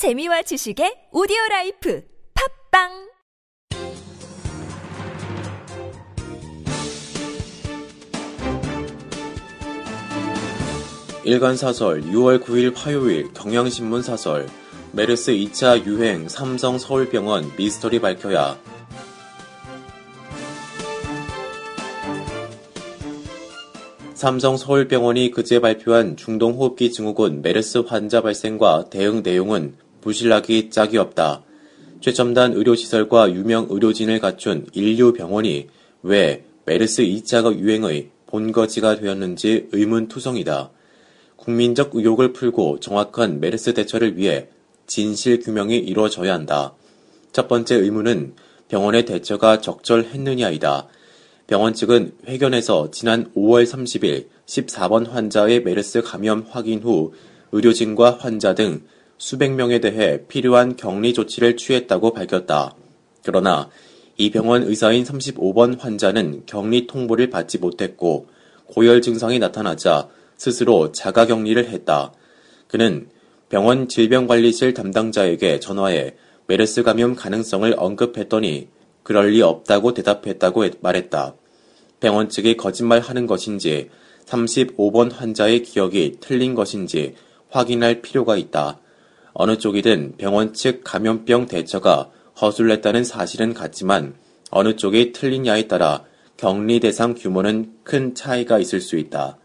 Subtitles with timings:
[0.00, 2.02] 재미와 지식의 오디오 라이프
[2.70, 2.88] 팟빵!
[11.24, 14.48] 일간 사설 6월 9일 화요일 경향신문 사설.
[14.92, 18.58] 메르스 2차 유행 삼성 서울병원 미스터리 밝혀야.
[24.14, 31.42] 삼성 서울병원이 그제 발표한 중동호흡기 증후군 메르스 환자 발생과 대응 내용은 부실하기 짝이 없다.
[32.00, 35.68] 최첨단 의료시설과 유명 의료진을 갖춘 인류 병원이
[36.02, 40.70] 왜 메르스 2차가 유행의 본거지가 되었는지 의문투성이다.
[41.36, 44.48] 국민적 의혹을 풀고 정확한 메르스 대처를 위해
[44.86, 46.74] 진실 규명이 이루어져야 한다.
[47.32, 48.34] 첫 번째 의문은
[48.68, 50.88] 병원의 대처가 적절했느냐이다.
[51.46, 57.12] 병원 측은 회견에서 지난 5월 30일 14번 환자의 메르스 감염 확인 후
[57.52, 58.82] 의료진과 환자 등
[59.20, 62.74] 수백 명에 대해 필요한 격리 조치를 취했다고 밝혔다.
[63.22, 63.68] 그러나
[64.16, 68.28] 이 병원 의사인 35번 환자는 격리 통보를 받지 못했고
[68.68, 70.08] 고열 증상이 나타나자
[70.38, 72.14] 스스로 자가 격리를 했다.
[72.66, 73.10] 그는
[73.50, 76.14] 병원 질병관리실 담당자에게 전화해
[76.46, 78.68] 메르스 감염 가능성을 언급했더니
[79.02, 81.34] 그럴 리 없다고 대답했다고 말했다.
[82.00, 83.90] 병원 측이 거짓말하는 것인지
[84.24, 87.16] 35번 환자의 기억이 틀린 것인지
[87.50, 88.80] 확인할 필요가 있다.
[89.32, 94.14] 어느 쪽이든 병원 측 감염병 대처가 허술했다는 사실은 같지만
[94.50, 96.04] 어느 쪽이 틀리냐에 따라
[96.36, 99.36] 격리 대상 규모는 큰 차이가 있을 수 있다.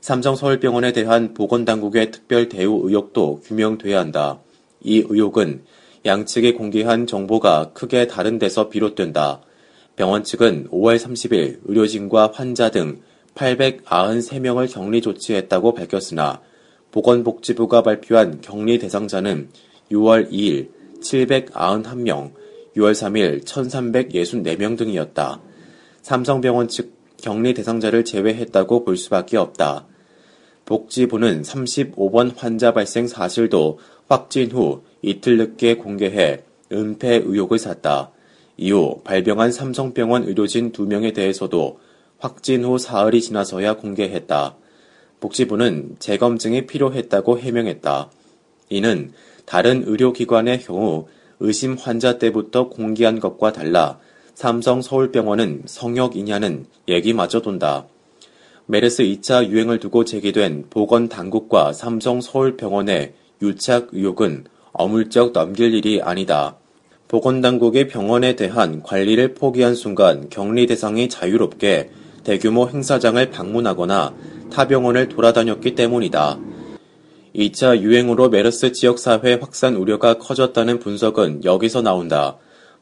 [0.00, 4.40] 삼성서울병원에 대한 보건당국의 특별 대우 의혹도 규명돼야 한다.
[4.80, 5.64] 이 의혹은
[6.04, 9.40] 양측이 공개한 정보가 크게 다른 데서 비롯된다.
[9.94, 13.02] 병원 측은 5월 30일 의료진과 환자 등
[13.34, 16.40] 893명을 격리 조치했다고 밝혔으나
[16.92, 19.48] 보건복지부가 발표한 격리 대상자는
[19.90, 20.68] 6월 2일
[21.00, 22.32] 791명,
[22.76, 25.40] 6월 3일 1364명 등이었다.
[26.02, 29.86] 삼성병원 측 격리 대상자를 제외했다고 볼 수밖에 없다.
[30.64, 33.78] 복지부는 35번 환자 발생 사실도
[34.08, 38.10] 확진 후 이틀 늦게 공개해 은폐 의혹을 샀다.
[38.56, 41.80] 이후 발병한 삼성병원 의료진 2명에 대해서도
[42.18, 44.56] 확진 후 사흘이 지나서야 공개했다.
[45.22, 48.10] 복지부는 재검증이 필요했다고 해명했다.
[48.70, 49.12] 이는
[49.46, 51.06] 다른 의료기관의 경우
[51.38, 53.98] 의심 환자 때부터 공개한 것과 달라
[54.34, 57.86] 삼성 서울병원은 성역 이냐는 얘기마저 돈다.
[58.66, 66.56] 메르스 2차 유행을 두고 제기된 보건 당국과 삼성 서울병원의 유착 의혹은 어물쩍 넘길 일이 아니다.
[67.06, 71.90] 보건당국이 병원에 대한 관리를 포기한 순간 격리 대상이 자유롭게
[72.24, 74.14] 대규모 행사장을 방문하거나
[74.50, 76.38] 타 병원을 돌아다녔기 때문이다.
[77.34, 82.36] 2차 유행으로 메르스 지역사회 확산 우려가 커졌다는 분석은 여기서 나온다.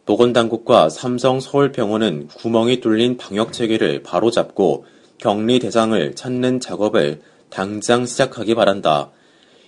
[0.07, 4.85] 보건당국과 삼성 서울병원은 구멍이 뚫린 방역체계를 바로잡고
[5.19, 9.11] 격리 대상을 찾는 작업을 당장 시작하기 바란다.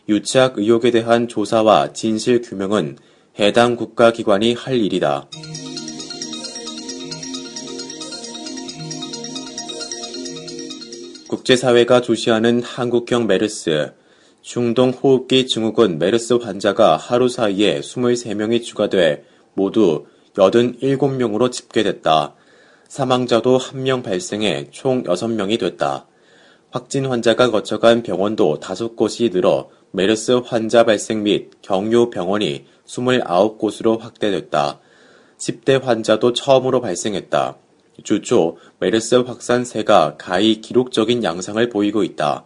[0.08, 2.96] 유착 의혹에 대한 조사와 진실 규명은
[3.38, 5.28] 해당 국가기관이 할 일이다.
[11.42, 13.92] 국제사회가 주시하는 한국형 메르스,
[14.42, 22.36] 중동 호흡기 증후군 메르스 환자가 하루 사이에 23명이 추가돼 모두 87명으로 집계됐다.
[22.86, 26.06] 사망자도 1명 발생해 총 6명이 됐다.
[26.70, 34.78] 확진 환자가 거쳐간 병원도 5곳이 늘어 메르스 환자 발생 및 경유 병원이 29곳으로 확대됐다.
[35.38, 37.56] 10대 환자도 처음으로 발생했다.
[38.02, 42.44] 주초 메르스 확산세가 가히 기록적인 양상을 보이고 있다.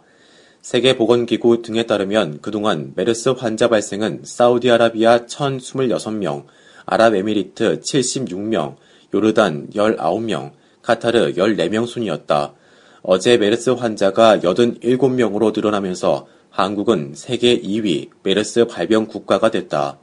[0.61, 6.45] 세계보건기구 등에 따르면 그동안 메르스 환자 발생은 사우디아라비아 1026명,
[6.85, 8.75] 아랍에미리트 76명,
[9.13, 12.53] 요르단 19명, 카타르 14명 순이었다.
[13.01, 19.99] 어제 메르스 환자가 87명으로 늘어나면서 한국은 세계 2위 메르스 발병 국가가 됐다.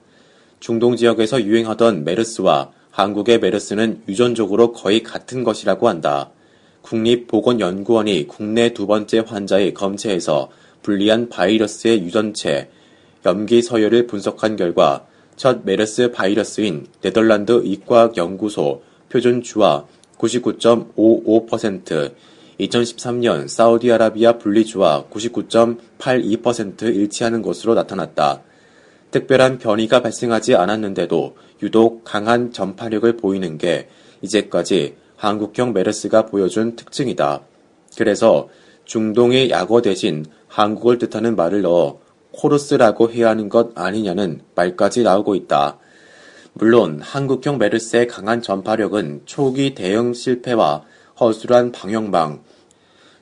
[0.60, 6.30] 중동 지역에서 유행하던 메르스와 한국의 메르스는 유전적으로 거의 같은 것이라고 한다.
[6.82, 10.48] 국립보건연구원이 국내 두 번째 환자의 검체에서
[10.82, 12.70] 불리한 바이러스의 유전체,
[13.26, 19.86] 염기 서열을 분석한 결과 첫 메르스 바이러스인 네덜란드 이과학연구소 표준주와
[20.18, 22.14] 99.55%,
[22.60, 28.42] 2013년 사우디아라비아 분리주와 99.82% 일치하는 것으로 나타났다.
[29.10, 33.88] 특별한 변이가 발생하지 않았는데도 유독 강한 전파력을 보이는 게
[34.22, 37.42] 이제까지 한국형 메르스가 보여준 특징이다.
[37.96, 38.48] 그래서
[38.84, 42.00] 중동의 약어 대신 한국을 뜻하는 말을 넣어
[42.32, 45.78] 코르스라고 해야 하는 것 아니냐는 말까지 나오고 있다.
[46.52, 50.84] 물론 한국형 메르스의 강한 전파력은 초기 대응 실패와
[51.20, 52.42] 허술한 방역망,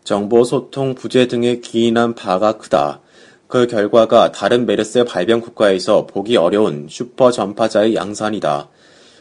[0.03, 3.01] 정보 소통 부재 등에 기인한 바가 크다.
[3.53, 8.71] 그 결과가 다른 메르스 발병 국가에서 보기 어려운 슈퍼 전파자의 양산이다.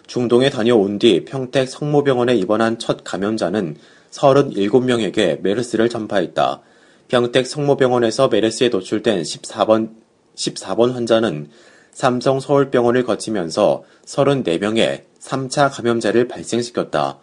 [0.07, 3.75] 중동에 다녀온 뒤 평택 성모병원에 입원한 첫 감염자는
[4.09, 6.61] 37명에게 메르스를 전파했다.
[7.09, 9.95] 평택 성모병원에서 메르스에 노출된 14번,
[10.37, 11.49] 14번 환자는
[11.91, 17.19] 삼성 서울병원을 거치면서 34명의 3차 감염자를 발생시켰다.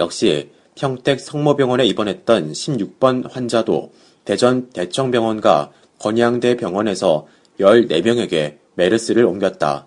[0.00, 3.90] 역시 평택 성모병원에 입원했던 16번 환자도
[4.26, 5.72] 대전 대청병원과
[6.02, 7.28] 건양대 병원에서
[7.60, 9.86] 14명에게 메르스를 옮겼다.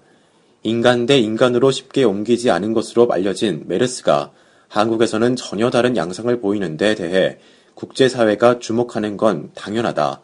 [0.64, 4.32] 인간 대 인간으로 쉽게 옮기지 않은 것으로 알려진 메르스가
[4.70, 7.38] 한국에서는 전혀 다른 양상을 보이는 데 대해
[7.74, 10.22] 국제사회가 주목하는 건 당연하다.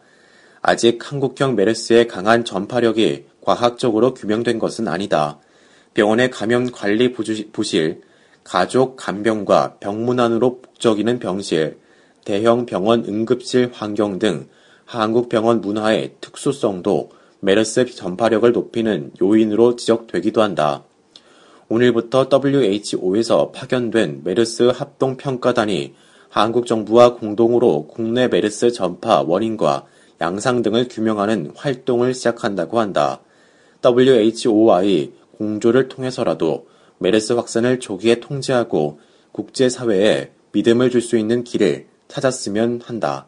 [0.62, 5.40] 아직 한국형 메르스의 강한 전파력이 과학적으로 규명된 것은 아니다.
[5.92, 8.00] 병원의 감염 관리 부실,
[8.44, 11.78] 가족 간병과 병문안으로 북적이는 병실,
[12.24, 14.48] 대형 병원 응급실 환경 등
[14.92, 20.84] 한국 병원 문화의 특수성도 메르스 전파력을 높이는 요인으로 지적되기도 한다.
[21.70, 25.94] 오늘부터 WHO에서 파견된 메르스 합동평가단이
[26.28, 29.86] 한국 정부와 공동으로 국내 메르스 전파 원인과
[30.20, 33.20] 양상 등을 규명하는 활동을 시작한다고 한다.
[33.82, 36.66] WHO와의 공조를 통해서라도
[36.98, 39.00] 메르스 확산을 조기에 통제하고
[39.32, 43.26] 국제사회에 믿음을 줄 수 있는 길을 찾았으면 한다.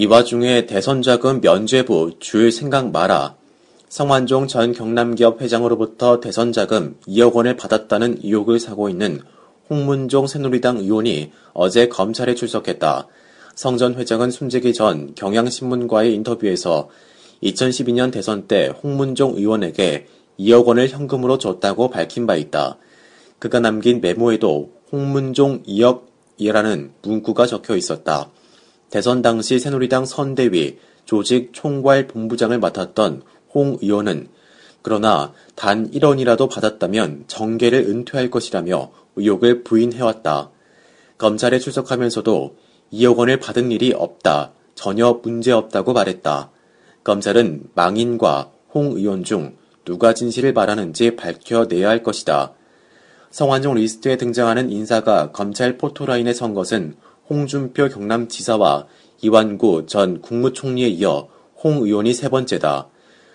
[0.00, 3.34] 이 와중에 대선자금 면죄부 줄 생각 마라.
[3.90, 9.20] 성완종 전 경남기업 회장으로부터 대선자금 2억 원을 받았다는 의혹을 사고 있는
[9.68, 13.08] 홍문종 새누리당 의원이 어제 검찰에 출석했다.
[13.54, 16.88] 성 전 회장은 숨지기 전 경향신문과의 인터뷰에서
[17.42, 20.06] 2012년 대선 때 홍문종 의원에게
[20.38, 22.78] 2억 원을 현금으로 줬다고 밝힌 바 있다.
[23.38, 28.30] 그가 남긴 메모에도 홍문종 2억이라는 문구가 적혀 있었다.
[28.90, 33.22] 대선 당시 새누리당 선대위 조직 총괄 본부장을 맡았던
[33.54, 34.28] 홍 의원은
[34.82, 40.50] 그러나 단 1원이라도 받았다면 정계를 은퇴할 것이라며 의혹을 부인해왔다.
[41.18, 42.56] 검찰에 출석하면서도
[42.92, 44.52] 2억 원을 받은 일이 없다.
[44.74, 46.50] 전혀 문제 없다고 말했다.
[47.04, 52.54] 검찰은 망인과 홍 의원 중 누가 진실을 말하는지 밝혀내야 할 것이다.
[53.30, 56.96] 성완종 리스트에 등장하는 인사가 검찰 포토라인에 선 것은
[57.30, 58.86] 홍준표 경남지사와
[59.22, 61.28] 이완구 전 국무총리에 이어
[61.62, 62.88] 홍 의원이 세 번째다.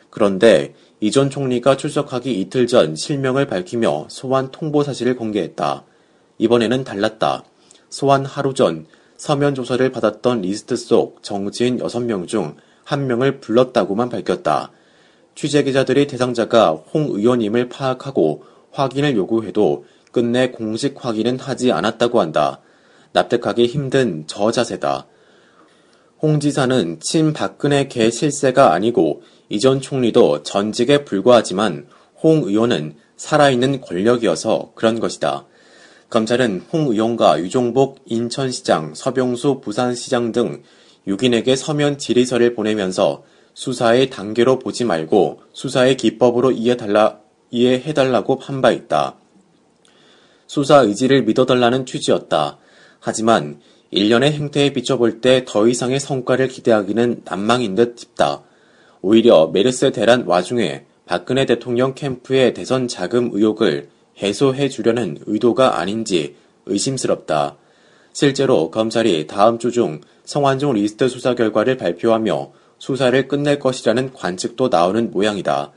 [0.09, 5.85] 그런데 이 전 총리가 출석하기 이틀 전 실명을 밝히며 소환 통보 사실을 공개했다.
[6.37, 7.43] 이번에는 달랐다.
[7.89, 14.71] 소환 하루 전 서면 조사를 받았던 리스트 속 정지인 6명 중한 명을 불렀다고만 밝혔다.
[15.35, 22.61] 취재 기자들이 대상자가 홍 의원임을 파악하고 확인을 요구해도 끝내 공식 확인은 하지 않았다고 한다.
[23.13, 25.07] 납득하기 힘든 저자세다.
[26.21, 31.87] 홍 지사는 친박근혜 개 실세가 아니고 이전 총리도 전직에 불과하지만
[32.23, 35.45] 홍 의원은 살아있는 권력이어서 그런 것이다.
[36.09, 40.63] 검찰은 홍 의원과 유종복 인천시장, 서병수 부산시장 등
[41.07, 43.23] 6인에게 서면 질의서를 보내면서
[43.53, 47.19] 수사의 단계로 보지 말고 수사의 기법으로 이해달라,
[47.51, 49.17] 이해해달라고 한 바 있다.
[50.47, 52.59] 수사 의지를 믿어달라는 취지였다.
[53.05, 53.59] 하지만
[53.91, 58.41] 일련의 행태에 비춰볼 때 더 이상의 성과를 기대하기는 난망인 듯 싶다.
[59.03, 63.89] 오히려 메르스 대란 와중에 박근혜 대통령 캠프의 대선 자금 의혹을
[64.23, 66.35] 해소해 주려는 의도가 아닌지
[66.65, 67.57] 의심스럽다.
[68.11, 75.11] 실제로 검찰이 다음 주 중 성완종 리스트 수사 결과를 발표하며 수사를 끝낼 것이라는 관측도 나오는
[75.11, 75.71] 모양이다.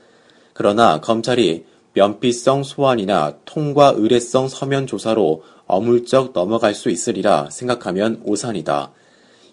[0.54, 8.92] 그러나 검찰이 면피성 소환이나 통과 의뢰성 서면 조사로 어물쩍 넘어갈 수 있으리라 생각하면 오산이다.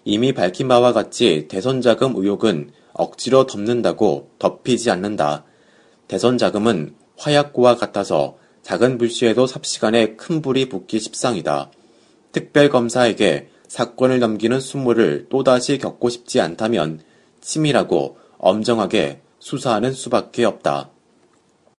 [0.04, 5.44] 이미 밝힌 바와 같이 대선 자금 의혹은 억지로 덮는다고 덮이지 않는다.
[6.08, 11.70] 대선 자금은 화약고와 같아서 작은 불씨에도 삽시간에 큰 불이 붙기 십상이다.
[12.32, 17.00] 특별검사에게 사건을 넘기는 수모를 또다시 겪고 싶지 않다면
[17.40, 20.90] 치밀하고 엄정하게 수사하는 수밖에 없다.